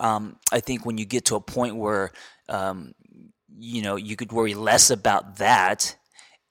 um, 0.00 0.36
I 0.50 0.60
think 0.60 0.86
when 0.86 0.96
you 0.96 1.04
get 1.04 1.26
to 1.26 1.36
a 1.36 1.40
point 1.40 1.76
where 1.76 2.12
um, 2.48 2.94
you 3.58 3.82
know 3.82 3.96
you 3.96 4.16
could 4.16 4.32
worry 4.32 4.54
less 4.54 4.88
about 4.88 5.36
that 5.36 5.97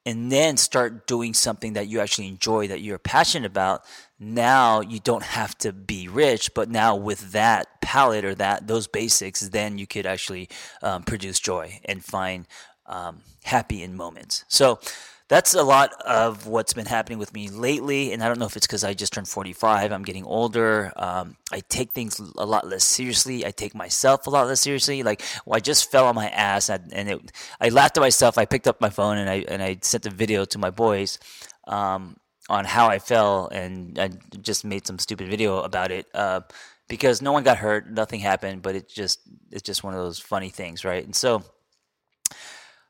and 0.07 0.31
then 0.31 0.55
start 0.55 1.05
doing 1.05 1.33
something 1.33 1.73
that 1.73 1.87
you 1.87 1.99
actually 1.99 2.27
enjoy 2.27 2.67
that 2.67 2.81
you're 2.81 2.97
passionate 2.97 3.45
about 3.45 3.83
now 4.19 4.79
you 4.79 4.99
don't 4.99 5.23
have 5.23 5.55
to 5.57 5.73
be 5.73 6.07
rich 6.07 6.53
but 6.53 6.69
now 6.69 6.95
with 6.95 7.33
that 7.33 7.81
palette 7.81 8.25
or 8.25 8.33
that 8.33 8.67
those 8.67 8.87
basics 8.87 9.41
then 9.49 9.77
you 9.77 9.85
could 9.85 10.05
actually 10.05 10.47
um, 10.81 11.03
produce 11.03 11.39
joy 11.39 11.79
and 11.85 12.03
find 12.03 12.47
um, 12.87 13.21
happy 13.43 13.83
in 13.83 13.95
moments. 13.95 14.45
So 14.47 14.79
that's 15.29 15.53
a 15.53 15.63
lot 15.63 15.93
of 16.03 16.47
what's 16.47 16.73
been 16.73 16.85
happening 16.85 17.19
with 17.19 17.33
me 17.33 17.49
lately. 17.49 18.13
And 18.13 18.23
I 18.23 18.27
don't 18.27 18.39
know 18.39 18.45
if 18.45 18.55
it's 18.55 18.65
because 18.65 18.83
I 18.83 18.93
just 18.93 19.11
turned 19.11 19.27
45, 19.27 19.91
I'm 19.91 20.03
getting 20.03 20.23
older. 20.23 20.93
Um, 20.95 21.35
I 21.51 21.61
take 21.67 21.91
things 21.91 22.19
a 22.19 22.45
lot 22.45 22.65
less 22.67 22.85
seriously. 22.85 23.45
I 23.45 23.51
take 23.51 23.75
myself 23.75 24.27
a 24.27 24.29
lot 24.29 24.47
less 24.47 24.61
seriously. 24.61 25.03
Like, 25.03 25.21
well, 25.45 25.57
I 25.57 25.59
just 25.59 25.91
fell 25.91 26.07
on 26.07 26.15
my 26.15 26.29
ass 26.29 26.69
and, 26.69 26.93
and 26.93 27.09
it, 27.09 27.31
I 27.59 27.69
laughed 27.69 27.97
at 27.97 28.01
myself. 28.01 28.37
I 28.37 28.45
picked 28.45 28.67
up 28.67 28.79
my 28.79 28.89
phone 28.89 29.17
and 29.17 29.29
I, 29.29 29.45
and 29.47 29.61
I 29.61 29.79
sent 29.81 30.05
a 30.05 30.09
video 30.09 30.45
to 30.45 30.57
my 30.57 30.69
boys. 30.69 31.19
Um, 31.67 32.15
on 32.49 32.63
how 32.63 32.87
I 32.87 32.99
fell, 32.99 33.49
and 33.51 33.99
I 33.99 34.09
just 34.41 34.63
made 34.63 34.87
some 34.87 34.99
stupid 34.99 35.29
video 35.29 35.59
about 35.59 35.91
it 35.91 36.07
uh, 36.13 36.41
because 36.87 37.21
no 37.21 37.33
one 37.33 37.43
got 37.43 37.57
hurt, 37.57 37.91
nothing 37.91 38.21
happened, 38.21 38.61
but 38.61 38.73
it 38.73 38.87
just 38.87 39.19
it's 39.51 39.63
just 39.63 39.83
one 39.83 39.93
of 39.93 39.99
those 39.99 40.19
funny 40.19 40.49
things, 40.49 40.85
right? 40.85 41.03
And 41.03 41.15
so 41.15 41.43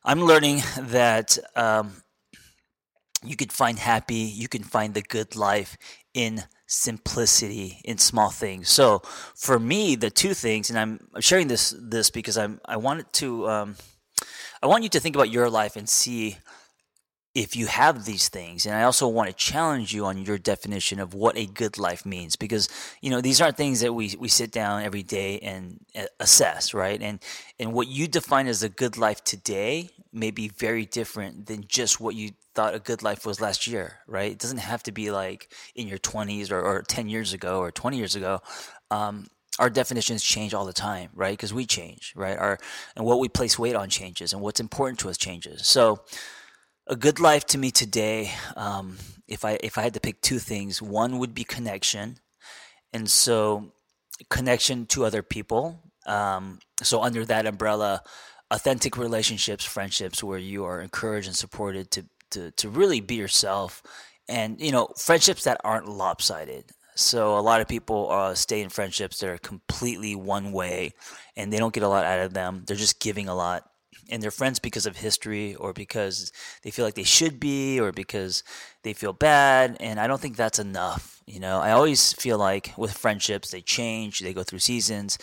I'm 0.04 0.22
learning 0.22 0.62
that 0.80 1.38
um, 1.56 1.92
you 3.24 3.36
can 3.36 3.50
find 3.50 3.80
happy, 3.80 4.16
you 4.16 4.48
can 4.48 4.64
find 4.64 4.94
the 4.94 5.02
good 5.02 5.36
life 5.36 5.78
in 6.14 6.44
simplicity, 6.68 7.82
in 7.84 7.98
small 7.98 8.30
things. 8.30 8.70
So 8.70 9.02
for 9.36 9.60
me, 9.60 9.96
the 9.96 10.10
two 10.10 10.34
things, 10.34 10.70
and 10.70 10.78
I'm 10.78 11.00
sharing 11.20 11.48
this 11.48 11.74
this 11.80 12.10
because 12.10 12.38
I'm 12.38 12.60
I 12.66 12.78
wanted 12.78 13.12
to 13.14 13.50
um, 13.50 13.76
I 14.62 14.68
want 14.68 14.84
you 14.84 14.90
to 14.90 15.00
think 15.00 15.16
about 15.16 15.30
your 15.30 15.50
life 15.50 15.76
and 15.76 15.88
see 15.88 16.38
if 17.38 17.56
you 17.56 17.68
have 17.68 18.06
these 18.06 18.30
things 18.30 18.66
and 18.66 18.74
i 18.76 18.84
also 18.84 19.08
want 19.08 19.30
to 19.30 19.36
challenge 19.36 19.94
you 19.94 20.06
on 20.06 20.26
your 20.26 20.38
definition 20.38 21.00
of 21.00 21.14
what 21.14 21.38
a 21.38 21.46
good 21.46 21.78
life 21.78 22.06
means 22.06 22.36
because 22.36 22.68
you 23.02 23.10
know 23.10 23.22
these 23.22 23.40
aren't 23.40 23.58
things 23.58 23.82
that 23.82 23.94
we, 23.94 24.16
we 24.20 24.28
sit 24.28 24.52
down 24.52 24.82
every 24.82 25.04
day 25.04 25.40
and 25.40 25.80
uh, 25.96 26.06
assess 26.20 26.74
right? 26.74 27.02
And 27.02 27.20
and 27.60 27.74
what 27.74 27.88
you 27.88 28.08
define 28.08 28.48
as 28.48 28.64
a 28.64 28.70
good 28.70 28.98
life 28.98 29.24
today 29.24 29.90
may 30.14 30.32
be 30.32 30.48
very 30.48 30.86
different 30.86 31.48
than 31.48 31.66
just 31.68 32.00
what 32.00 32.16
you 32.16 32.32
thought 32.54 32.74
a 32.74 32.80
good 32.80 33.04
life 33.04 33.26
was 33.26 33.42
last 33.42 33.68
year 33.68 34.00
right? 34.08 34.32
It 34.32 34.40
doesn't 34.40 34.60
have 34.60 34.84
to 34.84 34.92
be 34.92 35.12
like 35.12 35.52
in 35.76 35.88
your 35.88 36.00
20s 36.00 36.52
or, 36.52 36.62
or 36.62 36.82
10 36.82 37.10
years 37.10 37.34
ago 37.34 37.60
or 37.60 37.72
20 37.72 37.98
years 37.98 38.16
ago. 38.16 38.42
Um, 38.92 39.28
our 39.60 39.70
definitions 39.70 40.24
change 40.24 40.54
all 40.54 40.66
the 40.66 40.74
time 40.74 41.10
right? 41.14 41.34
Because 41.34 41.54
we 41.54 41.66
change 41.66 42.14
right? 42.16 42.38
Our 42.38 42.58
and 42.96 43.06
what 43.06 43.20
we 43.20 43.30
place 43.30 43.58
weight 43.60 43.76
on 43.76 43.90
changes 43.90 44.34
and 44.34 44.42
what's 44.42 44.60
important 44.60 45.00
to 45.00 45.10
us 45.10 45.18
changes. 45.18 45.68
So 45.68 46.02
a 46.88 46.96
good 46.96 47.20
life 47.20 47.46
to 47.48 47.58
me 47.58 47.72
today, 47.72 48.32
um, 48.56 48.98
if 49.28 49.44
I 49.44 49.58
if 49.62 49.78
I 49.78 49.82
had 49.82 49.94
to 49.94 50.00
pick 50.00 50.22
two 50.22 50.40
things, 50.40 50.82
one 50.82 51.20
would 51.20 51.34
be 51.34 51.44
connection, 51.44 52.18
and 52.94 53.10
so 53.10 53.72
connection 54.30 54.86
to 54.88 55.06
other 55.06 55.22
people. 55.22 55.80
Um, 56.06 56.60
so 56.82 57.02
under 57.02 57.26
that 57.26 57.46
umbrella, 57.46 58.02
authentic 58.52 58.98
relationships, 58.98 59.66
friendships, 59.66 60.24
where 60.24 60.40
you 60.40 60.64
are 60.64 60.82
encouraged 60.82 61.28
and 61.28 61.36
supported 61.36 61.92
to 61.92 62.06
to 62.32 62.52
to 62.52 62.70
really 62.70 63.02
be 63.02 63.16
yourself, 63.16 63.84
and 64.30 64.60
you 64.62 64.72
know 64.72 64.88
friendships 64.98 65.44
that 65.44 65.60
aren't 65.64 65.90
lopsided. 65.90 66.72
So 66.96 67.38
a 67.38 67.42
lot 67.42 67.62
of 67.62 67.68
people 67.68 68.10
uh, 68.10 68.34
stay 68.34 68.62
in 68.62 68.70
friendships 68.70 69.20
that 69.20 69.30
are 69.30 69.38
completely 69.38 70.16
one 70.16 70.52
way, 70.52 70.94
and 71.36 71.54
they 71.54 71.58
don't 71.58 71.74
get 71.74 71.84
a 71.84 71.88
lot 71.88 72.06
out 72.06 72.22
of 72.22 72.34
them. 72.34 72.64
They're 72.66 72.76
just 72.76 73.00
giving 73.00 73.28
a 73.28 73.36
lot, 73.36 73.70
and 74.10 74.22
they're 74.22 74.32
friends 74.32 74.60
because 74.60 74.86
of 74.86 74.98
history 74.98 75.56
or 75.56 75.74
because 75.74 76.32
they 76.64 76.72
feel 76.72 76.86
like 76.86 76.96
they 76.96 77.04
should 77.04 77.40
be 77.40 77.80
or 77.80 77.92
because 77.92 78.44
they 78.84 78.94
feel 78.94 79.14
bad. 79.14 79.78
And 79.80 80.00
I 80.00 80.08
don't 80.08 80.22
think 80.22 80.38
that's 80.38 80.60
enough. 80.60 81.22
You 81.26 81.40
know, 81.40 81.60
I 81.60 81.72
always 81.72 82.14
feel 82.14 82.38
like 82.38 82.72
with 82.78 82.94
friendships, 82.94 83.52
they 83.52 83.62
change, 83.62 84.20
they 84.20 84.34
go 84.34 84.44
through 84.44 84.60
seasons, 84.60 85.18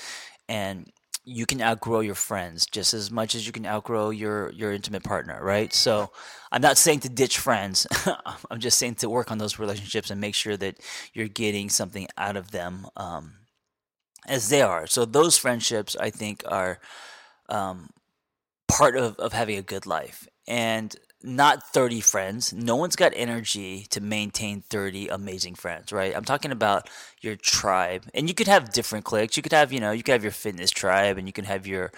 and 0.48 0.90
you 1.24 1.46
can 1.46 1.62
outgrow 1.62 2.00
your 2.00 2.14
friends 2.14 2.66
just 2.66 2.92
as 2.92 3.10
much 3.10 3.34
as 3.34 3.46
you 3.46 3.52
can 3.52 3.64
outgrow 3.64 4.10
your 4.10 4.52
your 4.52 4.72
intimate 4.72 5.02
partner, 5.02 5.42
right? 5.42 5.72
So 5.72 6.10
I'm 6.52 6.60
not 6.60 6.76
saying 6.76 7.00
to 7.00 7.08
ditch 7.08 7.38
friends. 7.38 7.86
I'm 8.50 8.60
just 8.60 8.78
saying 8.78 8.96
to 8.96 9.08
work 9.08 9.30
on 9.30 9.38
those 9.38 9.58
relationships 9.58 10.10
and 10.10 10.20
make 10.20 10.34
sure 10.34 10.56
that 10.58 10.78
you're 11.14 11.28
getting 11.28 11.70
something 11.70 12.08
out 12.18 12.36
of 12.36 12.50
them 12.50 12.86
um, 12.96 13.34
as 14.28 14.50
they 14.50 14.60
are. 14.60 14.86
So 14.86 15.06
those 15.06 15.38
friendships, 15.38 15.96
I 15.96 16.10
think, 16.10 16.42
are 16.46 16.78
um, 17.48 17.88
part 18.68 18.96
of, 18.96 19.16
of 19.16 19.32
having 19.32 19.58
a 19.58 19.62
good 19.62 19.86
life. 19.86 20.26
And 20.46 20.94
not 21.24 21.62
30 21.72 22.00
friends. 22.00 22.52
No 22.52 22.76
one's 22.76 22.96
got 22.96 23.12
energy 23.16 23.86
to 23.90 24.00
maintain 24.00 24.62
30 24.68 25.08
amazing 25.08 25.54
friends, 25.54 25.90
right? 25.90 26.14
I'm 26.14 26.24
talking 26.24 26.52
about 26.52 26.90
your 27.22 27.34
tribe. 27.34 28.04
And 28.12 28.28
you 28.28 28.34
could 28.34 28.46
have 28.46 28.72
different 28.72 29.06
cliques. 29.06 29.36
You 29.36 29.42
could 29.42 29.52
have, 29.52 29.72
you 29.72 29.80
know, 29.80 29.90
you 29.90 30.02
could 30.02 30.12
have 30.12 30.22
your 30.22 30.32
fitness 30.32 30.70
tribe 30.70 31.16
and 31.16 31.26
you 31.26 31.32
can 31.32 31.46
have 31.46 31.66
your 31.66 31.92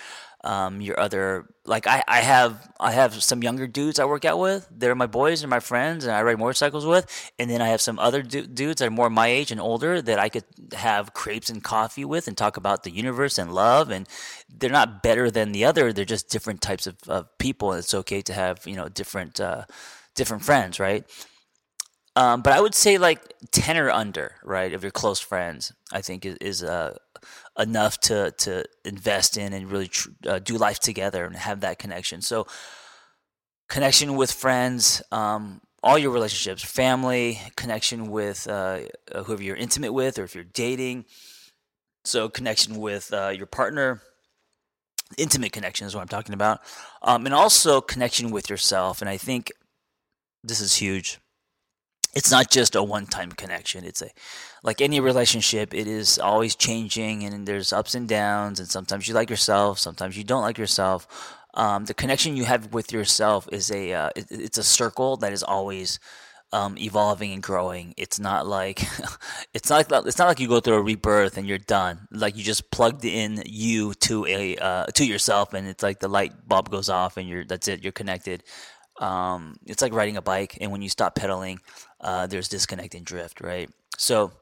um, 0.47 0.81
your 0.81 0.99
other 0.99 1.49
like 1.65 1.89
I, 1.89 2.05
I 2.07 2.21
have 2.21 2.69
I 2.79 2.93
have 2.93 3.21
some 3.23 3.43
younger 3.43 3.67
dudes 3.67 3.99
I 3.99 4.05
work 4.05 4.25
out 4.25 4.39
with. 4.39 4.69
They're 4.71 4.95
my 4.95 5.09
boys 5.09 5.43
and 5.43 5.51
my 5.51 5.59
friends, 5.59 6.05
and 6.05 6.15
I 6.15 6.23
ride 6.23 6.39
motorcycles 6.39 6.87
with. 6.87 7.33
And 7.39 7.51
then 7.51 7.61
I 7.61 7.69
have 7.69 7.81
some 7.81 7.99
other 7.99 8.23
du- 8.23 8.47
dudes 8.47 8.79
that 8.79 8.87
are 8.87 8.91
more 8.91 9.11
my 9.11 9.27
age 9.27 9.51
and 9.51 9.61
older 9.61 10.01
that 10.01 10.21
I 10.21 10.29
could 10.29 10.45
have 10.73 11.13
crepes 11.15 11.51
and 11.51 11.65
coffee 11.65 12.05
with 12.05 12.29
and 12.29 12.37
talk 12.37 12.57
about 12.57 12.85
the 12.85 12.93
universe 12.93 13.39
and 13.39 13.53
love. 13.53 13.91
And 13.91 14.09
they're 14.49 14.71
not 14.71 15.03
better 15.03 15.33
than 15.33 15.51
the 15.51 15.65
other. 15.65 15.93
They're 15.93 16.05
just 16.05 16.31
different 16.31 16.61
types 16.61 16.87
of, 16.87 16.97
of 17.09 17.27
people. 17.39 17.73
And 17.73 17.81
it's 17.81 17.95
okay 17.95 18.23
to 18.23 18.33
have 18.33 18.65
you 18.67 18.77
know 18.77 18.89
different 18.89 19.41
uh, 19.41 19.65
different 20.15 20.45
friends, 20.45 20.79
right? 20.79 21.05
Um, 22.15 22.41
but 22.41 22.53
I 22.53 22.61
would 22.61 22.75
say 22.75 22.99
like 22.99 23.21
ten 23.51 23.77
or 23.77 23.91
under, 23.91 24.37
right, 24.45 24.73
of 24.73 24.85
your 24.85 24.93
close 24.93 25.19
friends. 25.19 25.73
I 25.93 26.03
think 26.03 26.25
is, 26.25 26.37
is 26.37 26.63
uh, 26.63 26.97
enough 27.59 27.99
to 28.01 28.31
to 28.33 28.65
invest 28.85 29.37
in 29.37 29.53
and 29.53 29.71
really 29.71 29.89
tr- 29.89 30.11
uh, 30.27 30.39
do 30.39 30.57
life 30.57 30.79
together 30.79 31.25
and 31.25 31.37
have 31.37 31.61
that 31.61 31.79
connection. 31.79 32.21
So, 32.23 32.47
connection 33.69 34.17
with 34.17 34.33
friends, 34.33 35.03
um, 35.13 35.61
all 35.83 35.99
your 35.99 36.11
relationships, 36.11 36.65
family, 36.65 37.41
connection 37.57 38.11
with 38.11 38.47
uh, 38.49 38.81
uh, 39.13 39.23
whoever 39.23 39.43
you're 39.43 39.57
intimate 39.57 39.93
with, 39.93 40.19
or 40.19 40.25
if 40.25 40.35
you're 40.35 40.45
dating. 40.45 41.05
So, 42.05 42.29
connection 42.29 42.77
with 42.77 43.13
uh, 43.13 43.33
your 43.37 43.47
partner, 43.47 44.01
intimate 45.17 45.53
connection 45.53 45.87
is 45.87 45.95
what 45.95 46.03
I'm 46.03 46.09
talking 46.09 46.35
about, 46.35 46.61
um, 47.03 47.27
and 47.27 47.35
also 47.35 47.81
connection 47.81 48.31
with 48.31 48.51
yourself. 48.51 49.01
And 49.01 49.09
I 49.09 49.17
think 49.17 49.53
this 50.45 50.61
is 50.61 50.77
huge 50.77 51.19
it's 52.17 52.31
not 52.31 52.51
just 52.51 52.75
a 52.75 52.83
one-time 52.83 53.31
connection 53.33 53.85
it's 53.85 54.03
a 54.03 54.11
like 54.63 54.81
any 54.81 55.01
relationship 55.01 55.75
it 55.75 55.87
is 55.87 56.19
always 56.19 56.57
changing 56.57 57.23
and 57.25 57.47
there's 57.47 57.73
ups 57.73 57.95
and 57.95 58.09
downs 58.09 58.59
and 58.59 58.69
sometimes 58.69 59.07
you 59.07 59.15
like 59.15 59.31
yourself 59.31 59.79
sometimes 59.79 60.17
you 60.17 60.25
don't 60.25 60.43
like 60.43 60.59
yourself. 60.59 61.07
Um, 61.55 61.87
the 61.87 61.95
connection 61.95 62.37
you 62.37 62.45
have 62.45 62.75
with 62.75 62.93
yourself 62.93 63.49
is 63.51 63.71
a 63.71 63.93
uh, 63.93 64.11
it, 64.15 64.27
it's 64.31 64.59
a 64.59 64.63
circle 64.65 65.17
that 65.19 65.33
is 65.33 65.43
always 65.43 65.99
um, 66.53 66.77
evolving 66.79 67.33
and 67.33 67.43
growing. 67.43 67.95
It's 67.97 68.19
not 68.21 68.47
like 68.47 68.83
it's 69.55 69.71
not 69.71 69.91
like 69.91 70.07
it's 70.07 70.19
not 70.19 70.29
like 70.29 70.41
you 70.41 70.49
go 70.49 70.61
through 70.61 70.77
a 70.77 70.83
rebirth 70.83 71.39
and 71.39 71.47
you're 71.47 71.59
done. 71.59 72.09
Like 72.11 72.37
you 72.37 72.45
just 72.45 72.71
plugged 72.71 73.05
in 73.07 73.43
you 73.47 73.95
to 73.95 74.27
a 74.27 74.57
uh, 74.57 74.87
to 74.87 75.05
yourself 75.07 75.55
and 75.55 75.67
it's 75.67 75.83
like 75.83 76.01
the 76.01 76.09
light 76.09 76.33
bulb 76.47 76.71
goes 76.71 76.89
off 76.91 77.17
and 77.17 77.29
you're 77.29 77.45
that's 77.45 77.69
it 77.69 77.83
you're 77.83 77.93
connected 77.93 78.43
um, 79.01 79.57
it's 79.67 79.83
like 79.83 79.95
riding 79.95 80.17
a 80.17 80.23
bike, 80.23 80.59
and 80.61 80.71
when 80.71 80.83
you 80.83 80.89
stop 80.89 81.15
pedaling, 81.15 81.61
uh, 82.01 82.27
there's 82.27 82.49
disconnect 82.49 82.95
and 82.95 83.05
drift, 83.05 83.41
right? 83.41 83.71
So 83.99 84.33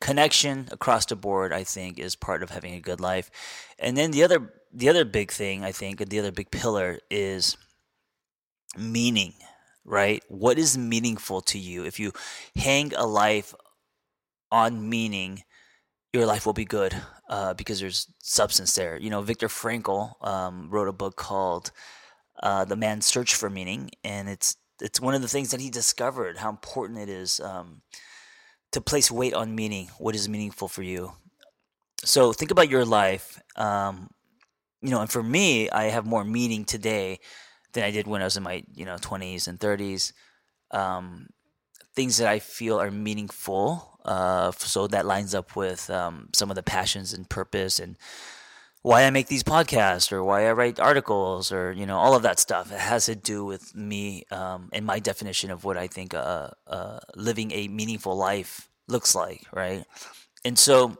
connection 0.00 0.68
across 0.70 1.06
the 1.06 1.16
board, 1.16 1.52
I 1.52 1.64
think, 1.64 1.98
is 1.98 2.16
part 2.16 2.42
of 2.42 2.50
having 2.50 2.74
a 2.74 2.80
good 2.80 3.00
life. 3.00 3.30
And 3.78 3.96
then 3.96 4.10
the 4.10 4.22
other 4.22 4.52
the 4.72 4.88
other 4.88 5.04
big 5.04 5.30
thing, 5.30 5.64
I 5.64 5.72
think, 5.72 5.98
the 5.98 6.18
other 6.18 6.32
big 6.32 6.50
pillar 6.50 6.98
is 7.10 7.56
meaning, 8.76 9.34
right? 9.84 10.22
What 10.28 10.58
is 10.58 10.76
meaningful 10.76 11.40
to 11.42 11.58
you? 11.58 11.84
If 11.84 11.98
you 11.98 12.12
hang 12.54 12.92
a 12.94 13.06
life 13.06 13.54
on 14.50 14.88
meaning, 14.88 15.44
your 16.12 16.26
life 16.26 16.46
will 16.46 16.52
be 16.52 16.64
good 16.64 16.94
uh, 17.28 17.54
because 17.54 17.80
there's 17.80 18.08
substance 18.22 18.74
there. 18.74 18.98
You 18.98 19.10
know, 19.10 19.22
Viktor 19.22 19.48
Frankl 19.48 20.22
um, 20.26 20.68
wrote 20.70 20.88
a 20.88 20.92
book 20.92 21.16
called 21.16 21.70
uh, 22.42 22.64
the 22.64 22.76
man's 22.76 23.06
search 23.06 23.34
for 23.34 23.50
meaning, 23.50 23.90
and 24.04 24.28
it's 24.28 24.56
it's 24.80 25.00
one 25.00 25.14
of 25.14 25.22
the 25.22 25.28
things 25.28 25.50
that 25.50 25.60
he 25.60 25.70
discovered 25.70 26.38
how 26.38 26.50
important 26.50 27.00
it 27.00 27.08
is 27.08 27.40
um, 27.40 27.82
to 28.72 28.80
place 28.80 29.10
weight 29.10 29.34
on 29.34 29.54
meaning. 29.54 29.88
What 29.98 30.14
is 30.14 30.28
meaningful 30.28 30.68
for 30.68 30.82
you? 30.82 31.12
So 32.04 32.32
think 32.32 32.50
about 32.50 32.68
your 32.68 32.84
life. 32.84 33.40
Um, 33.56 34.10
you 34.80 34.90
know, 34.90 35.00
and 35.00 35.10
for 35.10 35.22
me, 35.22 35.68
I 35.70 35.84
have 35.84 36.06
more 36.06 36.24
meaning 36.24 36.64
today 36.64 37.18
than 37.72 37.82
I 37.82 37.90
did 37.90 38.06
when 38.06 38.20
I 38.20 38.24
was 38.24 38.36
in 38.36 38.44
my 38.44 38.62
you 38.74 38.84
know 38.84 38.96
twenties 39.00 39.48
and 39.48 39.58
thirties. 39.58 40.12
Um, 40.70 41.28
things 41.94 42.18
that 42.18 42.28
I 42.28 42.38
feel 42.38 42.80
are 42.80 42.90
meaningful. 42.90 43.98
Uh, 44.04 44.52
so 44.52 44.86
that 44.86 45.04
lines 45.04 45.34
up 45.34 45.56
with 45.56 45.90
um, 45.90 46.28
some 46.32 46.50
of 46.50 46.54
the 46.54 46.62
passions 46.62 47.12
and 47.12 47.28
purpose 47.28 47.78
and 47.78 47.98
why 48.82 49.02
I 49.04 49.10
make 49.10 49.26
these 49.28 49.42
podcasts 49.42 50.12
or 50.12 50.22
why 50.24 50.46
I 50.48 50.52
write 50.52 50.80
articles 50.80 51.52
or 51.52 51.72
you 51.72 51.86
know 51.86 51.98
all 51.98 52.14
of 52.14 52.22
that 52.22 52.38
stuff. 52.38 52.72
It 52.72 52.78
has 52.80 53.06
to 53.06 53.16
do 53.16 53.44
with 53.44 53.74
me 53.74 54.24
um, 54.30 54.68
and 54.72 54.86
my 54.86 54.98
definition 54.98 55.50
of 55.50 55.64
what 55.64 55.76
I 55.76 55.86
think 55.86 56.14
uh, 56.14 56.50
uh, 56.66 57.00
living 57.16 57.52
a 57.52 57.68
meaningful 57.68 58.16
life 58.16 58.68
looks 58.88 59.14
like, 59.14 59.46
right? 59.52 59.84
And 60.44 60.58
so, 60.58 60.98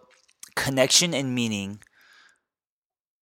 connection 0.56 1.14
and 1.14 1.35
meaning 1.35 1.80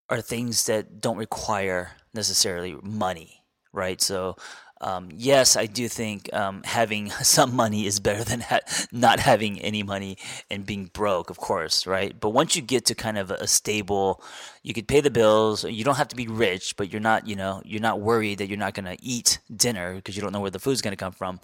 are 0.08 0.20
things 0.20 0.66
that 0.66 1.00
don't 1.00 1.16
require 1.16 1.92
necessarily 2.14 2.76
money, 2.82 3.42
right? 3.72 4.00
So, 4.00 4.36
um, 4.80 5.09
yes, 5.16 5.56
I 5.56 5.66
do 5.66 5.88
think 5.88 6.33
um, 6.35 6.62
having 6.64 7.11
some 7.23 7.54
money 7.54 7.87
is 7.87 8.00
better 8.00 8.25
than 8.25 8.40
ha- 8.40 8.61
not 8.92 9.21
having 9.21 9.61
any 9.61 9.83
money 9.83 10.18
and 10.50 10.66
being 10.66 10.90
broke, 10.92 11.30
of 11.30 11.38
course, 11.38 11.87
right? 11.87 12.18
But 12.18 12.30
once 12.30 12.56
you 12.56 12.62
get 12.62 12.85
to 12.87 12.95
kind 12.95 13.18
of 13.18 13.30
a 13.30 13.47
stable, 13.47 14.23
you 14.62 14.75
could 14.75 14.88
pay 14.88 15.00
the 15.00 15.11
bills. 15.11 15.64
You 15.64 15.85
don't 15.85 15.97
have 15.97 16.09
to 16.09 16.16
be 16.16 16.26
rich, 16.28 16.76
but 16.76 16.92
you're 16.92 17.00
not, 17.00 17.26
you 17.26 17.37
know, 17.37 17.62
you're 17.64 17.80
not 17.80 18.00
worried 18.00 18.38
that 18.38 18.49
you're 18.49 18.59
not 18.59 18.75
going 18.75 18.85
to 18.85 19.02
eat 19.02 19.38
dinner 19.54 19.95
because 19.97 20.16
you 20.16 20.23
don't 20.23 20.33
know 20.33 20.40
where 20.40 20.50
the 20.50 20.59
food's 20.59 20.83
going 20.83 20.92
to 20.92 21.02
come 21.02 21.12
from. 21.12 21.40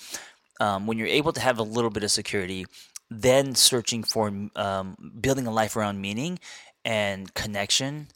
Um, 0.60 0.86
when 0.86 0.98
you're 0.98 1.08
able 1.08 1.32
to 1.32 1.40
have 1.40 1.58
a 1.58 1.62
little 1.62 1.90
bit 1.90 2.04
of 2.04 2.10
security, 2.10 2.66
then 3.10 3.54
searching 3.54 4.02
for 4.02 4.32
um, 4.56 4.96
building 5.20 5.46
a 5.46 5.50
life 5.50 5.76
around 5.76 6.00
meaning 6.00 6.38
and 6.84 7.32
connection, 7.34 8.08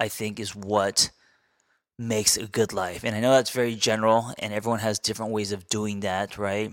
I 0.00 0.08
think, 0.08 0.40
is 0.40 0.54
what 0.54 1.10
makes 2.08 2.36
a 2.36 2.46
good 2.46 2.72
life. 2.72 3.04
And 3.04 3.14
I 3.14 3.20
know 3.20 3.32
that's 3.32 3.50
very 3.50 3.74
general, 3.74 4.32
and 4.38 4.52
everyone 4.52 4.80
has 4.80 4.98
different 4.98 5.32
ways 5.32 5.52
of 5.52 5.68
doing 5.68 6.00
that, 6.00 6.36
right? 6.38 6.70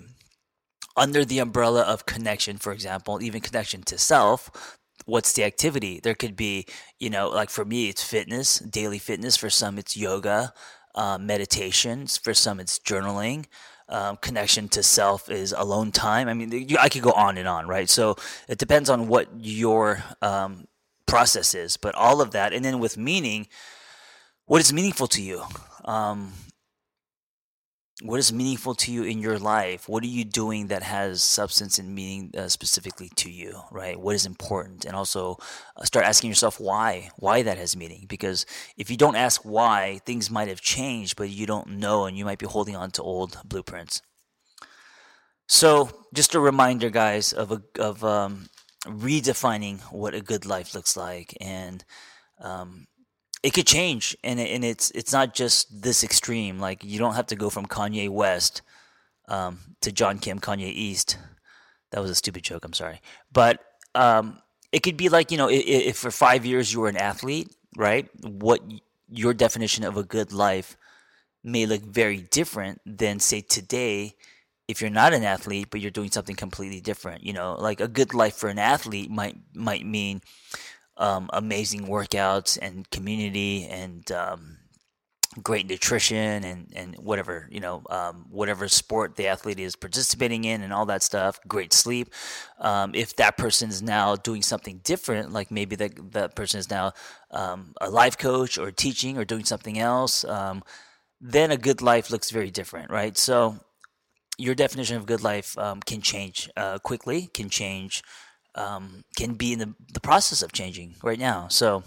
Under 0.98 1.24
the 1.24 1.40
umbrella 1.40 1.82
of 1.82 2.06
connection, 2.06 2.58
for 2.58 2.74
example, 2.74 3.22
even 3.22 3.42
connection 3.42 3.84
to 3.84 3.98
self, 3.98 4.78
what's 5.06 5.34
the 5.34 5.44
activity? 5.44 6.00
There 6.02 6.16
could 6.16 6.36
be, 6.36 6.66
you 7.00 7.10
know, 7.10 7.30
like 7.30 7.50
for 7.50 7.66
me, 7.66 7.90
it's 7.90 8.04
fitness, 8.04 8.60
daily 8.60 9.00
fitness. 9.00 9.38
For 9.38 9.50
some, 9.50 9.80
it's 9.80 9.98
yoga, 9.98 10.54
uh, 10.96 11.18
meditations. 11.18 12.18
For 12.18 12.34
some, 12.34 12.60
it's 12.60 12.80
journaling. 12.80 13.46
Um, 13.88 14.18
connection 14.18 14.70
to 14.70 14.84
self 14.84 15.32
is 15.32 15.52
alone 15.52 15.92
time. 15.92 16.28
I 16.28 16.36
mean, 16.36 16.52
you, 16.52 16.78
I 16.80 16.90
could 16.90 17.02
go 17.02 17.12
on 17.12 17.38
and 17.38 17.48
on, 17.48 17.68
right? 17.68 17.90
So 17.90 18.18
it 18.48 18.60
depends 18.60 18.90
on 18.90 19.08
what 19.08 19.28
your 19.40 20.04
um, 20.22 20.68
process 21.08 21.56
is, 21.56 21.76
but 21.76 21.96
all 21.96 22.22
of 22.22 22.32
that, 22.32 22.54
and 22.54 22.64
then 22.64 22.80
with 22.80 22.98
meaning, 22.98 23.48
what 24.50 24.62
is 24.62 24.74
meaningful 24.74 25.06
to 25.06 25.22
you? 25.22 25.44
Um, 25.86 26.34
what 28.02 28.18
is 28.18 28.34
meaningful 28.34 28.74
to 28.74 28.92
you 28.92 29.04
in 29.04 29.20
your 29.20 29.38
life? 29.38 29.88
What 29.88 30.04
are 30.04 30.08
you 30.08 30.26
doing 30.26 30.68
that 30.70 30.82
has 30.82 31.22
substance 31.22 31.78
and 31.78 31.94
meaning 31.94 32.32
uh, 32.36 32.48
specifically 32.48 33.12
to 33.18 33.30
you, 33.30 33.62
right? 33.70 34.00
What 34.00 34.16
is 34.16 34.26
important? 34.26 34.86
And 34.86 34.96
also 34.96 35.38
uh, 35.78 35.84
start 35.84 36.04
asking 36.08 36.32
yourself 36.32 36.60
why, 36.60 37.12
why 37.18 37.44
that 37.44 37.60
has 37.60 37.78
meaning. 37.78 38.08
Because 38.10 38.48
if 38.76 38.90
you 38.90 38.98
don't 38.98 39.16
ask 39.16 39.42
why, 39.44 40.00
things 40.08 40.32
might 40.32 40.48
have 40.48 40.62
changed, 40.62 41.16
but 41.16 41.30
you 41.30 41.46
don't 41.46 41.78
know, 41.78 42.06
and 42.06 42.18
you 42.18 42.26
might 42.26 42.40
be 42.40 42.48
holding 42.48 42.76
on 42.76 42.90
to 42.92 43.04
old 43.04 43.38
blueprints. 43.46 44.02
So, 45.48 45.92
just 46.12 46.34
a 46.34 46.40
reminder, 46.40 46.90
guys, 46.90 47.34
of 47.34 47.52
a, 47.52 47.62
of 47.80 48.04
um, 48.04 48.48
redefining 48.88 49.82
what 49.92 50.16
a 50.16 50.22
good 50.22 50.48
life 50.48 50.74
looks 50.74 50.98
like, 50.98 51.38
and 51.40 51.86
um, 52.42 52.88
it 53.42 53.54
could 53.54 53.68
change 53.68 54.18
and 54.24 54.40
and 54.40 54.66
it's 54.66 54.92
it's 54.92 55.14
not 55.14 55.34
just 55.34 55.82
this 55.82 56.04
extreme. 56.04 56.60
Like 56.60 56.84
you 56.84 57.00
don't 57.00 57.16
have 57.16 57.28
to 57.28 57.36
go 57.36 57.50
from 57.50 57.66
Kanye 57.66 58.10
West 58.10 58.62
um, 59.28 59.60
to 59.82 59.92
John 59.92 60.20
Kim 60.20 60.40
Kanye 60.40 60.72
East. 60.72 61.18
That 61.92 62.02
was 62.02 62.12
a 62.12 62.16
stupid 62.16 62.44
joke 62.44 62.66
I'm 62.66 62.74
sorry. 62.74 63.02
But 63.32 63.64
um, 63.96 64.42
it 64.72 64.84
could 64.84 64.98
be 64.98 65.10
like 65.10 65.32
you 65.32 65.38
know, 65.38 65.50
if, 65.50 65.66
if 65.66 65.98
for 65.98 66.12
five 66.12 66.46
years 66.46 66.74
you 66.74 66.82
were 66.82 66.90
an 66.90 66.98
athlete, 66.98 67.56
right? 67.78 68.10
What 68.24 68.62
your 69.08 69.34
definition 69.34 69.84
of 69.86 69.98
a 69.98 70.04
good 70.04 70.34
life 70.34 70.76
may 71.44 71.66
look 71.66 71.82
very 71.82 72.18
different 72.18 72.82
than 72.86 73.20
say 73.20 73.42
today 73.42 74.16
if 74.68 74.82
you're 74.82 74.90
not 74.90 75.14
an 75.14 75.24
athlete 75.24 75.68
but 75.72 75.80
you're 75.80 75.90
doing 75.90 76.12
something 76.12 76.36
completely 76.36 76.82
different 76.82 77.24
you 77.24 77.34
know? 77.34 77.56
Like 77.56 77.80
a 77.80 77.88
good 77.88 78.14
life 78.14 78.36
for 78.36 78.50
an 78.50 78.60
athlete 78.60 79.10
might 79.10 79.38
might 79.56 79.86
mean 79.86 80.22
um, 81.00 81.30
amazing 81.34 81.88
workouts 81.88 82.60
and 82.62 82.90
community 82.92 83.66
and 83.66 84.12
um, 84.12 84.58
great 85.44 85.68
nutrition 85.68 86.44
and, 86.44 86.74
and 86.76 86.96
whatever 86.98 87.48
you 87.52 87.60
know 87.60 87.84
um, 87.90 88.26
whatever 88.30 88.68
sport 88.68 89.16
the 89.16 89.28
athlete 89.28 89.60
is 89.60 89.76
participating 89.76 90.44
in 90.44 90.62
and 90.62 90.74
all 90.74 90.86
that 90.86 91.04
stuff 91.04 91.40
great 91.48 91.72
sleep. 91.72 92.14
Um, 92.60 92.94
if 92.94 93.16
that 93.16 93.38
person 93.38 93.70
is 93.70 93.82
now 93.82 94.16
doing 94.16 94.42
something 94.42 94.82
different 94.84 95.32
like 95.32 95.52
maybe 95.52 95.76
that 95.78 96.12
that 96.14 96.36
person 96.36 96.60
is 96.60 96.70
now 96.70 96.94
um, 97.32 97.74
a 97.80 97.90
life 97.90 98.18
coach 98.18 98.58
or 98.58 98.72
teaching 98.72 99.18
or 99.18 99.26
doing 99.26 99.46
something 99.46 99.80
else 99.80 100.26
um, 100.26 100.64
then 101.22 101.52
a 101.52 101.58
good 101.58 101.82
life 101.82 102.12
looks 102.12 102.32
very 102.32 102.52
different 102.52 102.90
right? 102.92 103.18
So 103.18 103.60
your 104.38 104.56
definition 104.56 104.98
of 104.98 105.06
good 105.06 105.22
life 105.22 105.58
um, 105.58 105.80
can 105.82 106.02
change 106.02 106.50
uh, 106.58 106.80
quickly 106.80 107.30
can 107.34 107.50
change 107.50 108.04
um, 108.56 109.04
can 109.16 109.34
be 109.36 109.54
in 109.54 109.60
the, 109.60 109.74
the 109.94 110.00
process 110.00 110.42
of 110.42 110.52
changing 110.52 110.96
right 111.04 111.20
now 111.20 111.48
so 111.48 111.84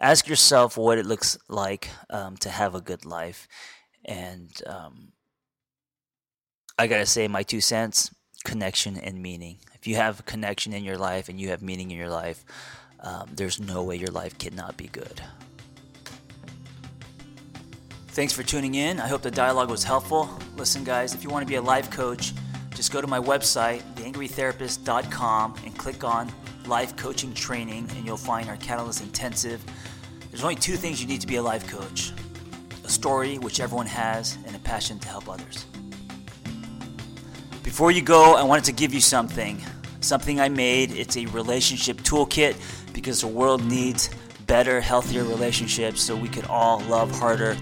ask 0.00 0.28
yourself 0.28 0.76
what 0.76 0.98
it 0.98 1.06
looks 1.06 1.38
like 1.48 1.88
um, 2.10 2.36
to 2.38 2.50
have 2.50 2.74
a 2.74 2.80
good 2.80 3.04
life. 3.04 3.48
And 4.04 4.50
um, 4.66 5.12
I 6.78 6.86
gotta 6.86 7.06
say, 7.06 7.28
my 7.28 7.42
two 7.42 7.60
cents 7.60 8.14
connection 8.44 8.96
and 8.96 9.20
meaning. 9.20 9.58
If 9.74 9.86
you 9.88 9.96
have 9.96 10.24
connection 10.24 10.72
in 10.72 10.84
your 10.84 10.98
life 10.98 11.28
and 11.28 11.40
you 11.40 11.48
have 11.48 11.62
meaning 11.62 11.90
in 11.90 11.96
your 11.96 12.08
life, 12.08 12.44
um, 13.00 13.30
there's 13.34 13.60
no 13.60 13.82
way 13.82 13.96
your 13.96 14.10
life 14.10 14.38
cannot 14.38 14.76
be 14.76 14.86
good. 14.86 15.20
Thanks 18.08 18.32
for 18.32 18.42
tuning 18.42 18.76
in. 18.76 19.00
I 19.00 19.08
hope 19.08 19.22
the 19.22 19.30
dialogue 19.30 19.68
was 19.68 19.84
helpful. 19.84 20.30
Listen, 20.56 20.84
guys, 20.84 21.12
if 21.12 21.22
you 21.24 21.28
want 21.28 21.42
to 21.42 21.48
be 21.48 21.56
a 21.56 21.62
life 21.62 21.90
coach, 21.90 22.32
just 22.76 22.92
go 22.92 23.00
to 23.00 23.06
my 23.06 23.18
website, 23.18 23.80
theangrytherapist.com, 23.94 25.54
and 25.64 25.78
click 25.78 26.04
on 26.04 26.30
life 26.66 26.94
coaching 26.94 27.32
training, 27.32 27.88
and 27.96 28.04
you'll 28.04 28.18
find 28.18 28.50
our 28.50 28.58
Catalyst 28.58 29.02
Intensive. 29.02 29.64
There's 30.30 30.42
only 30.42 30.56
two 30.56 30.76
things 30.76 31.00
you 31.00 31.08
need 31.08 31.22
to 31.22 31.26
be 31.26 31.36
a 31.36 31.42
life 31.42 31.66
coach 31.66 32.12
a 32.84 32.88
story, 32.88 33.38
which 33.38 33.58
everyone 33.58 33.86
has, 33.86 34.38
and 34.46 34.54
a 34.54 34.58
passion 34.60 34.98
to 35.00 35.08
help 35.08 35.28
others. 35.28 35.64
Before 37.64 37.90
you 37.90 38.02
go, 38.02 38.36
I 38.36 38.44
wanted 38.44 38.64
to 38.66 38.72
give 38.72 38.94
you 38.94 39.00
something. 39.00 39.60
Something 40.00 40.38
I 40.38 40.48
made. 40.48 40.92
It's 40.92 41.16
a 41.16 41.26
relationship 41.26 41.96
toolkit 42.02 42.54
because 42.92 43.22
the 43.22 43.26
world 43.26 43.64
needs 43.64 44.08
better, 44.46 44.80
healthier 44.80 45.24
relationships 45.24 46.00
so 46.00 46.14
we 46.14 46.28
can 46.28 46.44
all 46.44 46.80
love 46.82 47.10
harder. 47.10 47.56